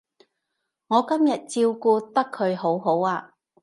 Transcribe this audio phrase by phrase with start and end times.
[0.87, 3.35] 我今日照顧得佢好好啊